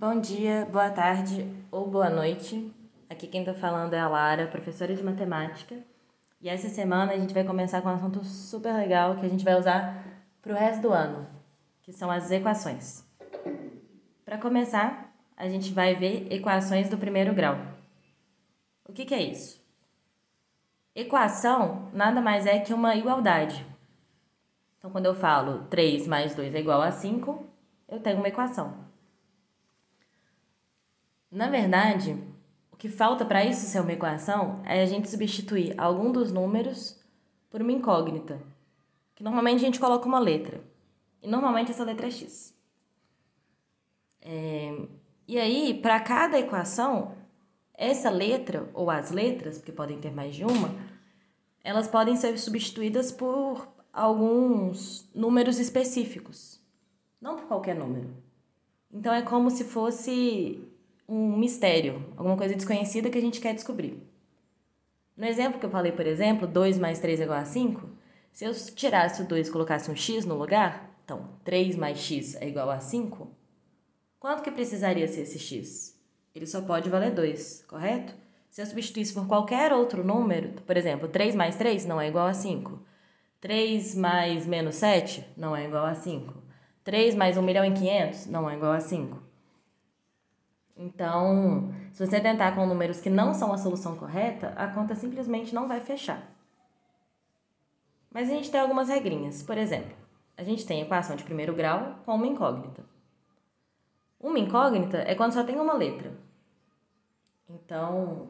Bom 0.00 0.18
dia, 0.18 0.66
boa 0.72 0.88
tarde 0.88 1.46
ou 1.70 1.86
boa 1.86 2.08
noite. 2.08 2.72
Aqui 3.10 3.26
quem 3.26 3.42
está 3.42 3.52
falando 3.52 3.92
é 3.92 4.00
a 4.00 4.08
Lara, 4.08 4.46
professora 4.46 4.96
de 4.96 5.02
matemática. 5.02 5.76
E 6.40 6.48
essa 6.48 6.70
semana 6.70 7.12
a 7.12 7.18
gente 7.18 7.34
vai 7.34 7.44
começar 7.44 7.82
com 7.82 7.90
um 7.90 7.92
assunto 7.92 8.24
super 8.24 8.72
legal 8.72 9.16
que 9.16 9.26
a 9.26 9.28
gente 9.28 9.44
vai 9.44 9.58
usar 9.58 10.02
para 10.40 10.54
o 10.54 10.56
resto 10.56 10.80
do 10.80 10.90
ano, 10.90 11.26
que 11.82 11.92
são 11.92 12.10
as 12.10 12.30
equações. 12.30 13.04
Para 14.24 14.38
começar, 14.38 15.14
a 15.36 15.46
gente 15.50 15.70
vai 15.70 15.94
ver 15.94 16.32
equações 16.32 16.88
do 16.88 16.96
primeiro 16.96 17.34
grau. 17.34 17.58
O 18.88 18.94
que, 18.94 19.04
que 19.04 19.14
é 19.14 19.20
isso? 19.20 19.62
Equação 20.94 21.90
nada 21.92 22.22
mais 22.22 22.46
é 22.46 22.58
que 22.58 22.72
uma 22.72 22.96
igualdade. 22.96 23.66
Então, 24.78 24.90
quando 24.90 25.04
eu 25.04 25.14
falo 25.14 25.66
3 25.68 26.08
mais 26.08 26.34
2 26.34 26.54
é 26.54 26.58
igual 26.58 26.80
a 26.80 26.90
5, 26.90 27.46
eu 27.86 28.00
tenho 28.00 28.16
uma 28.16 28.28
equação. 28.28 28.88
Na 31.30 31.48
verdade, 31.48 32.16
o 32.72 32.76
que 32.76 32.88
falta 32.88 33.24
para 33.24 33.44
isso 33.44 33.66
ser 33.66 33.80
uma 33.80 33.92
equação 33.92 34.60
é 34.64 34.82
a 34.82 34.86
gente 34.86 35.08
substituir 35.08 35.78
algum 35.78 36.10
dos 36.10 36.32
números 36.32 36.98
por 37.48 37.62
uma 37.62 37.70
incógnita, 37.70 38.40
que 39.14 39.22
normalmente 39.22 39.58
a 39.58 39.66
gente 39.66 39.78
coloca 39.78 40.06
uma 40.08 40.18
letra. 40.18 40.60
E 41.22 41.28
normalmente 41.28 41.70
essa 41.70 41.84
letra 41.84 42.08
é 42.08 42.10
x. 42.10 42.54
É... 44.20 44.76
E 45.28 45.38
aí, 45.38 45.74
para 45.80 46.00
cada 46.00 46.38
equação, 46.38 47.14
essa 47.74 48.10
letra 48.10 48.68
ou 48.74 48.90
as 48.90 49.12
letras, 49.12 49.58
porque 49.58 49.70
podem 49.70 50.00
ter 50.00 50.10
mais 50.10 50.34
de 50.34 50.44
uma, 50.44 50.74
elas 51.62 51.86
podem 51.86 52.16
ser 52.16 52.36
substituídas 52.38 53.12
por 53.12 53.68
alguns 53.92 55.08
números 55.14 55.58
específicos, 55.58 56.60
não 57.20 57.36
por 57.36 57.46
qualquer 57.46 57.76
número. 57.76 58.10
Então 58.92 59.14
é 59.14 59.22
como 59.22 59.50
se 59.50 59.64
fosse 59.64 60.60
um 61.10 61.36
mistério, 61.36 62.06
alguma 62.16 62.36
coisa 62.36 62.54
desconhecida 62.54 63.10
que 63.10 63.18
a 63.18 63.20
gente 63.20 63.40
quer 63.40 63.52
descobrir. 63.52 64.00
No 65.16 65.26
exemplo 65.26 65.58
que 65.58 65.66
eu 65.66 65.70
falei, 65.70 65.90
por 65.90 66.06
exemplo, 66.06 66.46
2 66.46 66.78
mais 66.78 67.00
3 67.00 67.20
é 67.20 67.24
igual 67.24 67.40
a 67.40 67.44
5, 67.44 67.90
se 68.32 68.44
eu 68.44 68.54
tirasse 68.54 69.20
o 69.20 69.26
2 69.26 69.48
e 69.48 69.50
colocasse 69.50 69.90
um 69.90 69.96
x 69.96 70.24
no 70.24 70.36
lugar, 70.36 70.88
então 71.04 71.28
3 71.42 71.74
mais 71.74 71.98
x 71.98 72.36
é 72.36 72.48
igual 72.48 72.70
a 72.70 72.78
5, 72.78 73.28
quanto 74.20 74.42
que 74.42 74.52
precisaria 74.52 75.08
ser 75.08 75.22
esse 75.22 75.38
x? 75.38 76.00
Ele 76.32 76.46
só 76.46 76.62
pode 76.62 76.88
valer 76.88 77.10
2, 77.10 77.64
correto? 77.66 78.14
Se 78.48 78.62
eu 78.62 78.66
substituísse 78.66 79.12
por 79.12 79.26
qualquer 79.26 79.72
outro 79.72 80.04
número, 80.04 80.50
por 80.64 80.76
exemplo, 80.76 81.08
3 81.08 81.34
mais 81.34 81.56
3 81.56 81.86
não 81.86 82.00
é 82.00 82.06
igual 82.06 82.28
a 82.28 82.34
5. 82.34 82.80
3 83.40 83.96
mais 83.96 84.46
menos 84.46 84.76
7 84.76 85.26
não 85.36 85.56
é 85.56 85.64
igual 85.64 85.86
a 85.86 85.94
5. 85.94 86.40
3 86.84 87.16
mais 87.16 87.36
1 87.36 87.42
milhão 87.42 87.64
e 87.64 87.72
500 87.72 88.26
não 88.26 88.48
é 88.48 88.54
igual 88.54 88.72
a 88.72 88.80
5. 88.80 89.29
Então, 90.80 91.74
se 91.92 92.06
você 92.06 92.18
tentar 92.22 92.52
com 92.54 92.64
números 92.64 93.02
que 93.02 93.10
não 93.10 93.34
são 93.34 93.52
a 93.52 93.58
solução 93.58 93.96
correta, 93.96 94.54
a 94.56 94.66
conta 94.66 94.94
simplesmente 94.94 95.54
não 95.54 95.68
vai 95.68 95.78
fechar. 95.78 96.26
Mas 98.10 98.30
a 98.30 98.32
gente 98.32 98.50
tem 98.50 98.58
algumas 98.58 98.88
regrinhas. 98.88 99.42
Por 99.42 99.58
exemplo, 99.58 99.94
a 100.38 100.42
gente 100.42 100.64
tem 100.64 100.80
equação 100.80 101.16
de 101.16 101.22
primeiro 101.22 101.54
grau 101.54 101.98
com 102.06 102.14
uma 102.14 102.26
incógnita. 102.26 102.82
Uma 104.18 104.38
incógnita 104.38 104.96
é 105.06 105.14
quando 105.14 105.34
só 105.34 105.44
tem 105.44 105.60
uma 105.60 105.74
letra. 105.74 106.14
Então, 107.46 108.28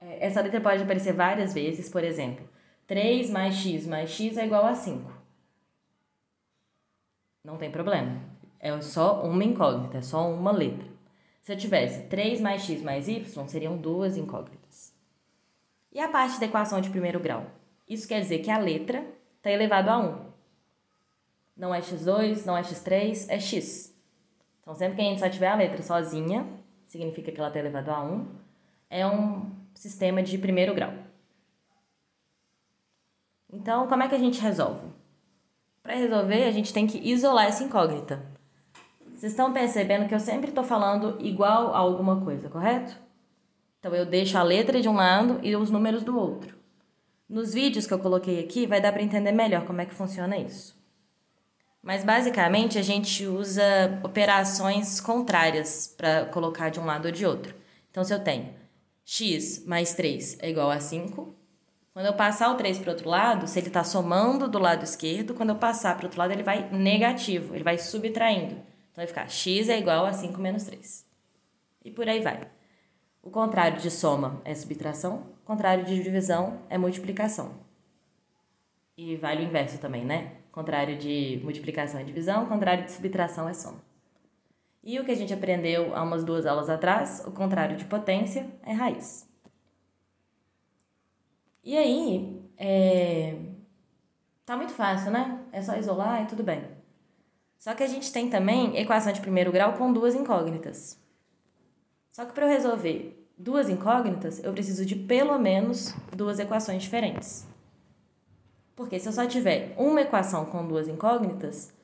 é, 0.00 0.26
essa 0.26 0.40
letra 0.40 0.62
pode 0.62 0.82
aparecer 0.82 1.12
várias 1.12 1.52
vezes, 1.52 1.90
por 1.90 2.02
exemplo, 2.02 2.48
3 2.86 3.28
mais 3.28 3.54
x 3.54 3.86
mais 3.86 4.08
x 4.08 4.38
é 4.38 4.46
igual 4.46 4.64
a 4.64 4.74
5. 4.74 5.12
Não 7.44 7.58
tem 7.58 7.70
problema. 7.70 8.22
É 8.58 8.80
só 8.80 9.22
uma 9.22 9.44
incógnita, 9.44 9.98
é 9.98 10.02
só 10.02 10.26
uma 10.30 10.50
letra. 10.50 10.97
Se 11.48 11.54
eu 11.54 11.56
tivesse 11.56 12.02
3 12.08 12.42
mais 12.42 12.60
x 12.60 12.82
mais 12.82 13.08
y, 13.08 13.48
seriam 13.48 13.74
duas 13.74 14.18
incógnitas. 14.18 14.92
E 15.90 15.98
a 15.98 16.06
parte 16.06 16.38
da 16.38 16.44
equação 16.44 16.78
de 16.78 16.90
primeiro 16.90 17.18
grau? 17.18 17.46
Isso 17.88 18.06
quer 18.06 18.20
dizer 18.20 18.40
que 18.40 18.50
a 18.50 18.58
letra 18.58 19.02
está 19.38 19.50
elevado 19.50 19.88
a 19.88 19.96
1. 19.96 20.26
Não 21.56 21.74
é 21.74 21.80
x2, 21.80 22.44
não 22.44 22.54
é 22.54 22.60
x3, 22.60 23.30
é 23.30 23.40
x. 23.40 23.96
Então, 24.60 24.74
sempre 24.74 24.96
que 24.96 25.00
a 25.00 25.04
gente 25.06 25.20
só 25.20 25.30
tiver 25.30 25.48
a 25.48 25.54
letra 25.54 25.82
sozinha, 25.82 26.46
significa 26.86 27.32
que 27.32 27.40
ela 27.40 27.48
está 27.48 27.58
elevado 27.58 27.92
a 27.92 28.04
1, 28.04 28.26
é 28.90 29.06
um 29.06 29.50
sistema 29.72 30.22
de 30.22 30.36
primeiro 30.36 30.74
grau. 30.74 30.92
Então, 33.50 33.88
como 33.88 34.02
é 34.02 34.08
que 34.10 34.14
a 34.14 34.18
gente 34.18 34.38
resolve? 34.38 34.86
Para 35.82 35.94
resolver, 35.94 36.44
a 36.44 36.50
gente 36.50 36.74
tem 36.74 36.86
que 36.86 36.98
isolar 36.98 37.46
essa 37.46 37.64
incógnita. 37.64 38.36
Vocês 39.18 39.32
estão 39.32 39.52
percebendo 39.52 40.06
que 40.06 40.14
eu 40.14 40.20
sempre 40.20 40.50
estou 40.50 40.62
falando 40.62 41.18
igual 41.18 41.74
a 41.74 41.78
alguma 41.78 42.20
coisa, 42.20 42.48
correto? 42.48 42.96
Então 43.80 43.92
eu 43.92 44.06
deixo 44.06 44.38
a 44.38 44.44
letra 44.44 44.80
de 44.80 44.88
um 44.88 44.94
lado 44.94 45.40
e 45.42 45.56
os 45.56 45.72
números 45.72 46.04
do 46.04 46.16
outro. 46.16 46.56
Nos 47.28 47.52
vídeos 47.52 47.84
que 47.84 47.92
eu 47.92 47.98
coloquei 47.98 48.38
aqui 48.38 48.64
vai 48.64 48.80
dar 48.80 48.92
para 48.92 49.02
entender 49.02 49.32
melhor 49.32 49.66
como 49.66 49.80
é 49.80 49.86
que 49.86 49.92
funciona 49.92 50.38
isso. 50.38 50.80
Mas 51.82 52.04
basicamente 52.04 52.78
a 52.78 52.82
gente 52.82 53.26
usa 53.26 53.98
operações 54.04 55.00
contrárias 55.00 55.92
para 55.96 56.26
colocar 56.26 56.68
de 56.68 56.78
um 56.78 56.86
lado 56.86 57.06
ou 57.06 57.12
de 57.12 57.26
outro. 57.26 57.56
Então 57.90 58.04
se 58.04 58.14
eu 58.14 58.22
tenho 58.22 58.54
x 59.04 59.64
mais 59.66 59.94
3 59.94 60.38
é 60.38 60.48
igual 60.48 60.70
a 60.70 60.78
5, 60.78 61.34
quando 61.92 62.06
eu 62.06 62.14
passar 62.14 62.52
o 62.52 62.54
3 62.54 62.78
para 62.78 62.90
o 62.90 62.92
outro 62.92 63.08
lado, 63.08 63.48
se 63.48 63.58
ele 63.58 63.66
está 63.66 63.82
somando 63.82 64.46
do 64.46 64.60
lado 64.60 64.84
esquerdo, 64.84 65.34
quando 65.34 65.50
eu 65.50 65.56
passar 65.56 65.96
para 65.96 66.04
o 66.04 66.06
outro 66.06 66.20
lado 66.20 66.30
ele 66.30 66.44
vai 66.44 66.70
negativo, 66.70 67.52
ele 67.52 67.64
vai 67.64 67.78
subtraindo. 67.78 68.67
Então 68.98 69.04
vai 69.04 69.06
ficar 69.06 69.30
x 69.30 69.68
é 69.68 69.78
igual 69.78 70.04
a 70.04 70.12
5 70.12 70.40
menos 70.40 70.64
3. 70.64 71.06
E 71.84 71.90
por 71.92 72.08
aí 72.08 72.20
vai. 72.20 72.50
O 73.22 73.30
contrário 73.30 73.80
de 73.80 73.92
soma 73.92 74.42
é 74.44 74.52
subtração, 74.56 75.34
o 75.40 75.46
contrário 75.46 75.84
de 75.84 76.02
divisão 76.02 76.62
é 76.68 76.76
multiplicação. 76.76 77.52
E 78.96 79.14
vale 79.14 79.44
o 79.44 79.46
inverso 79.46 79.78
também, 79.78 80.04
né? 80.04 80.38
O 80.48 80.52
contrário 80.52 80.98
de 80.98 81.40
multiplicação 81.44 82.00
é 82.00 82.02
divisão, 82.02 82.42
o 82.42 82.48
contrário 82.48 82.86
de 82.86 82.90
subtração 82.90 83.48
é 83.48 83.54
soma. 83.54 83.80
E 84.82 84.98
o 84.98 85.04
que 85.04 85.12
a 85.12 85.16
gente 85.16 85.32
aprendeu 85.32 85.94
há 85.94 86.02
umas 86.02 86.24
duas 86.24 86.44
aulas 86.44 86.68
atrás, 86.68 87.22
o 87.24 87.30
contrário 87.30 87.76
de 87.76 87.84
potência 87.84 88.48
é 88.64 88.72
raiz. 88.72 89.28
E 91.62 91.78
aí, 91.78 92.42
é... 92.56 93.36
tá 94.44 94.56
muito 94.56 94.72
fácil, 94.72 95.12
né? 95.12 95.44
É 95.52 95.62
só 95.62 95.76
isolar 95.76 96.24
e 96.24 96.26
tudo 96.26 96.42
bem. 96.42 96.77
Só 97.58 97.74
que 97.74 97.82
a 97.82 97.86
gente 97.86 98.12
tem 98.12 98.30
também 98.30 98.76
equação 98.76 99.12
de 99.12 99.20
primeiro 99.20 99.50
grau 99.50 99.74
com 99.74 99.92
duas 99.92 100.14
incógnitas. 100.14 100.98
Só 102.10 102.24
que 102.24 102.32
para 102.32 102.46
eu 102.46 102.50
resolver 102.50 103.28
duas 103.36 103.68
incógnitas, 103.68 104.42
eu 104.42 104.52
preciso 104.52 104.86
de 104.86 104.94
pelo 104.94 105.38
menos 105.38 105.94
duas 106.16 106.38
equações 106.38 106.82
diferentes. 106.82 107.46
Porque 108.74 108.98
se 108.98 109.08
eu 109.08 109.12
só 109.12 109.26
tiver 109.26 109.74
uma 109.76 110.00
equação 110.00 110.44
com 110.44 110.66
duas 110.66 110.88
incógnitas, 110.88 111.74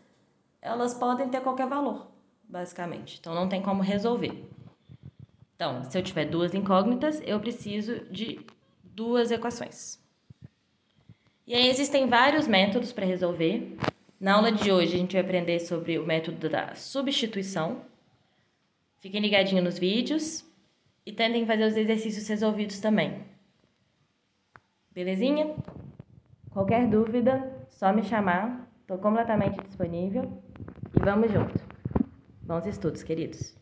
elas 0.62 0.94
podem 0.94 1.28
ter 1.28 1.40
qualquer 1.40 1.66
valor, 1.66 2.06
basicamente. 2.44 3.18
Então 3.18 3.34
não 3.34 3.48
tem 3.48 3.60
como 3.60 3.82
resolver. 3.82 4.48
Então, 5.56 5.84
se 5.84 5.98
eu 5.98 6.02
tiver 6.02 6.24
duas 6.24 6.54
incógnitas, 6.54 7.20
eu 7.24 7.38
preciso 7.40 8.00
de 8.10 8.44
duas 8.82 9.30
equações. 9.30 9.98
E 11.46 11.54
aí 11.54 11.68
existem 11.68 12.08
vários 12.08 12.46
métodos 12.46 12.92
para 12.92 13.04
resolver. 13.04 13.76
Na 14.24 14.36
aula 14.36 14.50
de 14.50 14.72
hoje 14.72 14.94
a 14.94 14.98
gente 14.98 15.12
vai 15.12 15.20
aprender 15.20 15.60
sobre 15.60 15.98
o 15.98 16.06
método 16.06 16.48
da 16.48 16.74
substituição. 16.74 17.82
Fiquem 18.96 19.20
ligadinhos 19.20 19.62
nos 19.62 19.78
vídeos 19.78 20.42
e 21.04 21.12
tentem 21.12 21.44
fazer 21.44 21.66
os 21.66 21.76
exercícios 21.76 22.26
resolvidos 22.26 22.80
também. 22.80 23.22
Belezinha? 24.92 25.54
Qualquer 26.50 26.88
dúvida, 26.88 27.66
só 27.68 27.92
me 27.92 28.02
chamar. 28.02 28.66
Estou 28.80 28.96
completamente 28.96 29.60
disponível. 29.60 30.42
E 30.96 31.04
vamos 31.04 31.30
junto. 31.30 31.62
Bons 32.44 32.64
estudos, 32.64 33.02
queridos. 33.02 33.54